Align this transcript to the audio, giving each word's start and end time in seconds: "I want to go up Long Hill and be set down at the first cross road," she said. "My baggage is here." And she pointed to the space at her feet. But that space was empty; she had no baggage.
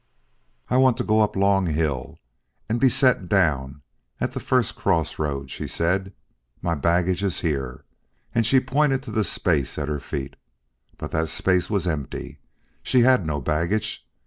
"I 0.67 0.77
want 0.77 0.97
to 0.97 1.03
go 1.03 1.21
up 1.21 1.35
Long 1.35 1.67
Hill 1.67 2.17
and 2.67 2.79
be 2.79 2.89
set 2.89 3.29
down 3.29 3.83
at 4.19 4.31
the 4.31 4.39
first 4.39 4.75
cross 4.75 5.19
road," 5.19 5.51
she 5.51 5.67
said. 5.67 6.11
"My 6.59 6.73
baggage 6.73 7.21
is 7.23 7.41
here." 7.41 7.85
And 8.33 8.43
she 8.43 8.59
pointed 8.59 9.03
to 9.03 9.11
the 9.11 9.23
space 9.23 9.77
at 9.77 9.89
her 9.89 9.99
feet. 9.99 10.37
But 10.97 11.11
that 11.11 11.29
space 11.29 11.69
was 11.69 11.85
empty; 11.85 12.39
she 12.81 13.01
had 13.01 13.27
no 13.27 13.39
baggage. 13.41 14.03